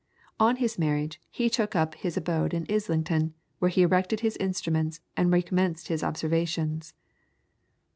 [0.39, 4.99] On his marriage, he took up his abode in Islington, where he erected his instruments
[5.15, 6.95] and recommenced his observations.